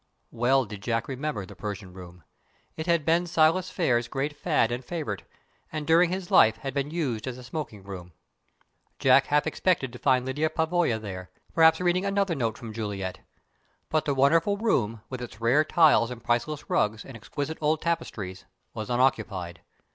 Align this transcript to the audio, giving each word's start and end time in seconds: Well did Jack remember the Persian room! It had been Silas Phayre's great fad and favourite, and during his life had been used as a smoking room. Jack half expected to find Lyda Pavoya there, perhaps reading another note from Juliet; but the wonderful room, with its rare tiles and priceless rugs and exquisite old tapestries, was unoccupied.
Well 0.31 0.65
did 0.65 0.81
Jack 0.81 1.07
remember 1.07 1.45
the 1.45 1.55
Persian 1.55 1.93
room! 1.93 2.23
It 2.75 2.87
had 2.87 3.05
been 3.05 3.27
Silas 3.27 3.69
Phayre's 3.69 4.07
great 4.07 4.35
fad 4.35 4.71
and 4.71 4.83
favourite, 4.83 5.21
and 5.71 5.85
during 5.85 6.09
his 6.09 6.31
life 6.31 6.57
had 6.57 6.73
been 6.73 6.89
used 6.89 7.27
as 7.27 7.37
a 7.37 7.43
smoking 7.43 7.83
room. 7.83 8.11
Jack 8.97 9.27
half 9.27 9.45
expected 9.45 9.93
to 9.93 9.99
find 9.99 10.25
Lyda 10.25 10.49
Pavoya 10.49 10.99
there, 10.99 11.29
perhaps 11.53 11.79
reading 11.79 12.03
another 12.03 12.33
note 12.33 12.57
from 12.57 12.73
Juliet; 12.73 13.19
but 13.89 14.05
the 14.05 14.15
wonderful 14.15 14.57
room, 14.57 15.01
with 15.07 15.21
its 15.21 15.39
rare 15.39 15.63
tiles 15.63 16.09
and 16.09 16.23
priceless 16.23 16.67
rugs 16.67 17.05
and 17.05 17.15
exquisite 17.15 17.59
old 17.61 17.79
tapestries, 17.83 18.45
was 18.73 18.89
unoccupied. 18.89 19.61